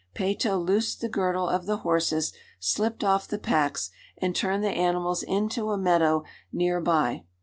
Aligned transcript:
Peyto 0.15 0.57
loosed 0.57 0.99
the 0.99 1.09
girdle 1.09 1.47
of 1.47 1.67
the 1.67 1.77
horses, 1.85 2.33
slipped 2.59 3.03
off 3.03 3.27
the 3.27 3.37
packs, 3.37 3.91
and 4.17 4.35
turned 4.35 4.63
the 4.63 4.69
animals 4.71 5.21
into 5.21 5.69
a 5.69 5.77
meadow 5.77 6.23
near 6.51 6.81
by. 6.81 7.23